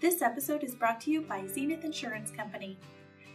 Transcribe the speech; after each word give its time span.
This 0.00 0.22
episode 0.22 0.64
is 0.64 0.74
brought 0.74 0.98
to 1.02 1.10
you 1.10 1.20
by 1.20 1.46
Zenith 1.46 1.84
Insurance 1.84 2.30
Company. 2.30 2.78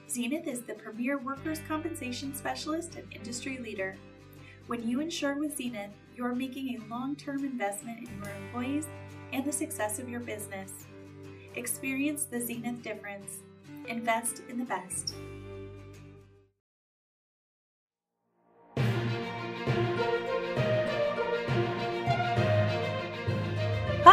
Zenith 0.09 0.47
is 0.47 0.61
the 0.61 0.73
premier 0.73 1.19
workers' 1.19 1.59
compensation 1.67 2.33
specialist 2.33 2.95
and 2.95 3.05
industry 3.13 3.59
leader. 3.59 3.95
When 4.65 4.87
you 4.87 4.99
insure 4.99 5.35
with 5.35 5.55
Zenith, 5.55 5.91
you're 6.15 6.33
making 6.33 6.69
a 6.69 6.89
long 6.89 7.15
term 7.15 7.45
investment 7.45 7.99
in 7.99 8.17
your 8.17 8.33
employees 8.33 8.87
and 9.31 9.45
the 9.45 9.51
success 9.51 9.99
of 9.99 10.09
your 10.09 10.21
business. 10.21 10.71
Experience 11.53 12.25
the 12.25 12.41
Zenith 12.41 12.81
difference. 12.81 13.43
Invest 13.87 14.41
in 14.49 14.57
the 14.57 14.65
best. 14.65 15.13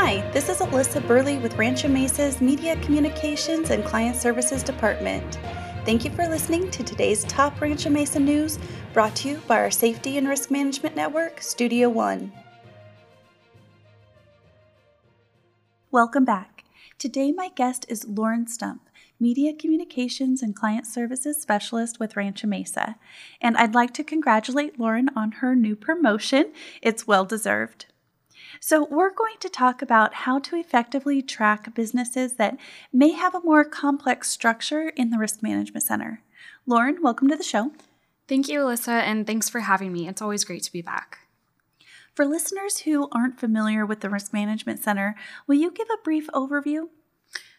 Hi, 0.04 0.28
this 0.32 0.48
is 0.48 0.58
Alyssa 0.58 1.06
Burley 1.06 1.38
with 1.38 1.56
Rancho 1.56 1.86
Mesa's 1.86 2.40
Media 2.40 2.74
Communications 2.80 3.70
and 3.70 3.84
Client 3.84 4.16
Services 4.16 4.64
Department. 4.64 5.38
Thank 5.84 6.04
you 6.04 6.10
for 6.10 6.26
listening 6.26 6.72
to 6.72 6.82
today's 6.82 7.22
top 7.26 7.60
Rancho 7.60 7.88
Mesa 7.88 8.18
news 8.18 8.58
brought 8.93 9.14
to 9.14 9.29
you 9.29 9.43
by 9.46 9.58
our 9.58 9.70
Safety 9.70 10.18
and 10.18 10.29
Risk 10.29 10.50
Management 10.50 10.96
Network, 10.96 11.40
Studio 11.40 11.88
One. 11.88 12.32
Welcome 15.93 16.24
back. 16.24 16.64
Today, 16.98 17.30
my 17.30 17.50
guest 17.54 17.86
is 17.88 18.04
Lauren 18.04 18.48
Stump, 18.48 18.88
Media 19.21 19.54
Communications 19.54 20.43
and 20.43 20.57
Client 20.57 20.84
Services 20.84 21.40
Specialist 21.40 22.00
with 22.00 22.16
Rancho 22.16 22.48
Mesa. 22.48 22.96
And 23.40 23.57
I'd 23.57 23.76
like 23.76 23.94
to 23.94 24.02
congratulate 24.02 24.80
Lauren 24.80 25.10
on 25.14 25.30
her 25.30 25.54
new 25.54 25.76
promotion. 25.76 26.52
It's 26.82 27.07
well 27.07 27.24
deserved. 27.24 27.86
So, 28.60 28.86
we're 28.90 29.12
going 29.12 29.36
to 29.40 29.48
talk 29.48 29.82
about 29.82 30.14
how 30.14 30.38
to 30.40 30.56
effectively 30.56 31.22
track 31.22 31.74
businesses 31.74 32.34
that 32.34 32.58
may 32.92 33.12
have 33.12 33.34
a 33.34 33.41
more 33.41 33.64
complex 33.64 34.30
structure 34.30 34.91
in 34.91 35.10
the 35.10 35.18
Risk 35.18 35.42
Management 35.42 35.84
Center. 35.84 36.22
Lauren, 36.66 37.02
welcome 37.02 37.28
to 37.28 37.36
the 37.36 37.42
show. 37.42 37.72
Thank 38.28 38.48
you, 38.48 38.60
Alyssa, 38.60 39.02
and 39.02 39.26
thanks 39.26 39.48
for 39.48 39.60
having 39.60 39.92
me. 39.92 40.08
It's 40.08 40.22
always 40.22 40.44
great 40.44 40.62
to 40.62 40.72
be 40.72 40.82
back. 40.82 41.18
For 42.14 42.26
listeners 42.26 42.78
who 42.80 43.08
aren't 43.10 43.40
familiar 43.40 43.86
with 43.86 44.00
the 44.00 44.10
Risk 44.10 44.32
Management 44.32 44.80
Center, 44.80 45.16
will 45.46 45.56
you 45.56 45.70
give 45.70 45.88
a 45.88 46.02
brief 46.04 46.28
overview? 46.28 46.88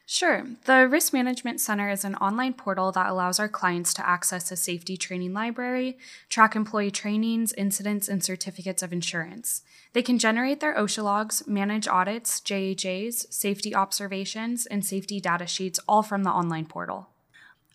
Sure. 0.06 0.46
The 0.66 0.88
Risk 0.88 1.14
Management 1.14 1.62
Center 1.62 1.90
is 1.90 2.04
an 2.04 2.16
online 2.16 2.54
portal 2.54 2.92
that 2.92 3.10
allows 3.10 3.40
our 3.40 3.48
clients 3.48 3.94
to 3.94 4.08
access 4.08 4.52
a 4.52 4.58
safety 4.58 4.98
training 4.98 5.34
library, 5.34 5.98
track 6.28 6.58
employee 6.58 6.92
trainings, 6.92 7.54
incidents, 7.54 8.10
and 8.10 8.22
certificates 8.22 8.84
of 8.84 8.92
insurance. 8.92 9.62
They 9.94 10.02
can 10.02 10.20
generate 10.20 10.60
their 10.60 10.76
OSHA 10.76 11.04
logs, 11.04 11.48
manage 11.48 11.88
audits, 11.88 12.42
JHAs, 12.42 13.32
safety 13.34 13.74
observations, 13.74 14.66
and 14.66 14.86
safety 14.86 15.22
data 15.22 15.48
sheets 15.48 15.80
all 15.88 16.04
from 16.04 16.24
the 16.24 16.32
online 16.32 16.66
portal. 16.66 17.08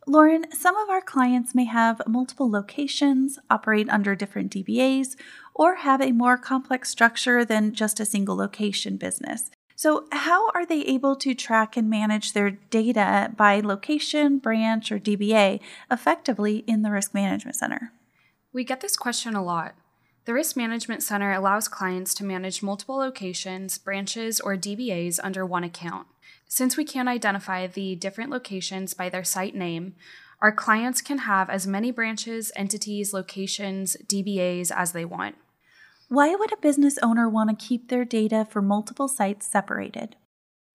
Lauren, 0.07 0.51
some 0.53 0.77
of 0.77 0.91
our 0.91 1.03
clients 1.03 1.55
may 1.55 1.65
have 1.65 2.01
multiple 2.07 2.51
locations, 2.51 3.39
operate 3.51 3.89
under 3.89 4.15
different 4.15 4.53
DBAs, 4.53 5.17
or 5.55 5.77
have 5.77 6.01
a 6.01 6.13
more 6.13 6.39
complex 6.39 6.91
structure 6.91 7.45
than 7.45 7.75
just 7.75 8.01
a 8.01 8.07
single 8.07 8.37
location 8.37 8.97
business. 8.97 9.51
So, 9.79 10.07
how 10.11 10.51
are 10.57 10.67
they 10.67 10.81
able 10.87 11.15
to 11.15 11.37
track 11.37 11.77
and 11.77 11.89
manage 11.89 12.33
their 12.33 12.51
data 12.51 13.33
by 13.37 13.61
location, 13.61 14.41
branch, 14.41 14.91
or 14.91 14.99
DBA 14.99 15.61
effectively 15.89 16.65
in 16.67 16.83
the 16.83 16.91
Risk 16.91 17.15
Management 17.15 17.55
Center? 17.55 17.93
We 18.53 18.65
get 18.65 18.81
this 18.81 18.97
question 18.97 19.37
a 19.37 19.45
lot. 19.45 19.77
The 20.25 20.35
Risk 20.35 20.57
Management 20.57 21.05
Center 21.05 21.31
allows 21.31 21.69
clients 21.69 22.13
to 22.15 22.25
manage 22.25 22.61
multiple 22.61 22.97
locations, 22.97 23.79
branches, 23.79 24.41
or 24.41 24.57
DBAs 24.57 25.21
under 25.23 25.47
one 25.47 25.63
account. 25.63 26.09
Since 26.49 26.77
we 26.77 26.85
can 26.85 27.07
identify 27.07 27.69
the 27.69 27.95
different 27.95 28.31
locations 28.31 28.95
by 28.95 29.09
their 29.09 29.23
site 29.23 29.55
name, 29.55 29.95
our 30.43 30.51
clients 30.51 31.01
can 31.01 31.19
have 31.19 31.49
as 31.49 31.69
many 31.69 31.93
branches, 31.93 32.51
entities, 32.57 33.15
locations, 33.15 33.97
DBAs 34.09 34.73
as 34.75 34.91
they 34.91 35.05
want. 35.05 35.37
Why 36.11 36.35
would 36.35 36.51
a 36.55 36.57
business 36.57 36.99
owner 37.03 37.29
want 37.29 37.51
to 37.51 37.67
keep 37.67 37.89
their 37.89 38.07
data 38.07 38.47
for 38.49 38.63
multiple 38.63 39.09
sites 39.09 39.47
separated? 39.47 40.17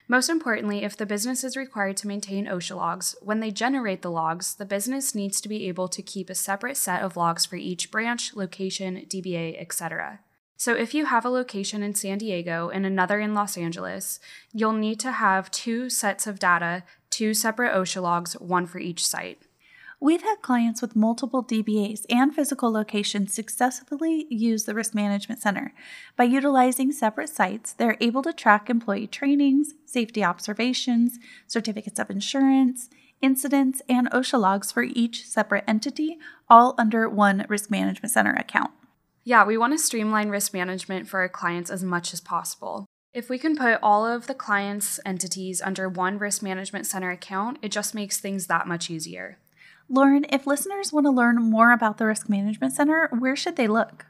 Most 0.08 0.30
importantly, 0.30 0.84
if 0.84 0.96
the 0.96 1.08
business 1.08 1.44
is 1.44 1.58
required 1.58 1.98
to 1.98 2.08
maintain 2.08 2.46
OSHA 2.46 2.76
logs, 2.76 3.16
when 3.20 3.40
they 3.40 3.50
generate 3.50 4.04
the 4.04 4.12
logs, 4.12 4.54
the 4.54 4.66
business 4.66 5.16
needs 5.16 5.42
to 5.42 5.50
be 5.50 5.68
able 5.68 5.88
to 5.88 6.04
keep 6.04 6.30
a 6.30 6.36
separate 6.36 6.78
set 6.78 7.02
of 7.02 7.18
logs 7.18 7.48
for 7.48 7.56
each 7.56 7.90
branch, 7.90 8.36
location, 8.36 9.08
DBA, 9.08 9.60
etc. 9.60 10.20
So 10.56 10.76
if 10.76 10.94
you 10.94 11.06
have 11.06 11.26
a 11.26 11.30
location 11.30 11.82
in 11.82 11.96
San 11.96 12.20
Diego 12.20 12.70
and 12.70 12.86
another 12.86 13.20
in 13.20 13.34
Los 13.34 13.58
Angeles, 13.58 14.20
you'll 14.52 14.74
need 14.74 15.00
to 15.00 15.14
have 15.14 15.50
two 15.50 15.90
sets 15.90 16.28
of 16.28 16.38
data, 16.38 16.84
two 17.10 17.34
separate 17.34 17.74
OSHA 17.74 18.04
logs, 18.04 18.34
one 18.34 18.68
for 18.68 18.78
each 18.78 19.04
site. 19.04 19.42
We've 20.04 20.22
had 20.22 20.42
clients 20.42 20.82
with 20.82 20.98
multiple 20.98 21.42
DBAs 21.42 22.06
and 22.10 22.36
physical 22.36 22.70
locations 22.70 23.34
successfully 23.34 24.28
use 24.30 24.66
the 24.66 24.76
Risk 24.76 24.94
Management 24.94 25.42
Center. 25.42 25.74
By 26.18 26.26
utilizing 26.26 26.92
separate 26.92 27.30
sites, 27.30 27.72
they're 27.72 27.96
able 28.02 28.22
to 28.24 28.34
track 28.34 28.70
employee 28.70 29.08
trainings, 29.08 29.76
safety 29.86 30.22
observations, 30.22 31.20
certificates 31.48 32.00
of 32.00 32.10
insurance, 32.10 32.90
incidents, 33.22 33.82
and 33.88 34.12
OSHA 34.12 34.42
logs 34.42 34.74
for 34.74 34.84
each 34.84 35.26
separate 35.26 35.64
entity, 35.70 36.18
all 36.50 36.76
under 36.78 37.08
one 37.08 37.46
Risk 37.48 37.72
Management 37.72 38.12
Center 38.12 38.34
account. 38.34 38.72
Yeah, 39.24 39.46
we 39.46 39.58
want 39.58 39.72
to 39.72 39.78
streamline 39.78 40.28
risk 40.28 40.54
management 40.54 41.08
for 41.08 41.22
our 41.22 41.30
clients 41.30 41.72
as 41.72 41.82
much 41.82 42.12
as 42.12 42.20
possible. 42.20 42.88
If 43.14 43.30
we 43.30 43.38
can 43.38 43.56
put 43.56 43.80
all 43.82 44.06
of 44.06 44.28
the 44.28 44.34
clients' 44.34 45.00
entities 45.06 45.62
under 45.62 45.88
one 45.88 46.18
Risk 46.18 46.44
Management 46.44 46.88
Center 46.88 47.10
account, 47.10 47.58
it 47.62 47.72
just 47.72 47.96
makes 47.96 48.20
things 48.20 48.48
that 48.48 48.68
much 48.68 48.90
easier. 48.90 49.38
Lauren, 49.90 50.26
if 50.30 50.48
listeners 50.48 50.94
want 50.94 51.06
to 51.06 51.12
learn 51.12 51.36
more 51.36 51.72
about 51.72 51.98
the 51.98 52.06
Risk 52.06 52.30
Management 52.30 52.74
Center, 52.74 53.10
where 53.18 53.36
should 53.36 53.58
they 53.58 53.68
look? 53.68 54.06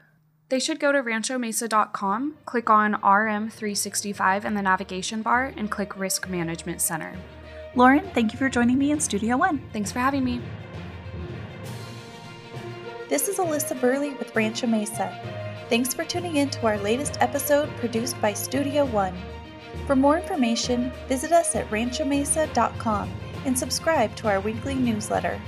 They 0.48 0.60
should 0.60 0.78
go 0.78 0.92
to 0.92 1.02
ranchomesa.com, 1.02 2.36
click 2.44 2.70
on 2.70 2.94
RM365 2.94 4.44
in 4.44 4.54
the 4.54 4.62
navigation 4.62 5.22
bar, 5.22 5.52
and 5.56 5.70
click 5.70 5.98
Risk 5.98 6.28
Management 6.28 6.80
Center. 6.80 7.16
Lauren, 7.74 8.08
thank 8.14 8.32
you 8.32 8.38
for 8.38 8.48
joining 8.48 8.78
me 8.78 8.92
in 8.92 9.00
Studio 9.00 9.36
One. 9.36 9.60
Thanks 9.72 9.90
for 9.90 9.98
having 9.98 10.24
me. 10.24 10.40
This 13.08 13.28
is 13.28 13.38
Alyssa 13.38 13.78
Burley 13.80 14.14
with 14.14 14.34
Rancho 14.36 14.68
Mesa. 14.68 15.12
Thanks 15.68 15.92
for 15.92 16.04
tuning 16.04 16.36
in 16.36 16.50
to 16.50 16.66
our 16.66 16.78
latest 16.78 17.20
episode 17.20 17.68
produced 17.78 18.20
by 18.20 18.32
Studio 18.32 18.84
One. 18.84 19.16
For 19.86 19.96
more 19.96 20.18
information, 20.18 20.92
visit 21.08 21.32
us 21.32 21.56
at 21.56 21.68
ranchomesa.com 21.70 23.10
and 23.44 23.58
subscribe 23.58 24.14
to 24.16 24.28
our 24.28 24.40
weekly 24.40 24.74
newsletter. 24.74 25.40